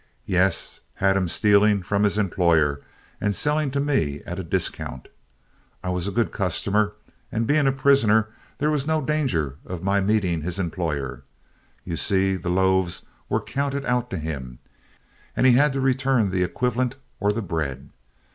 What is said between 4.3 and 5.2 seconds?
a discount.